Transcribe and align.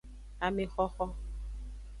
Amexoxo. 0.45 1.05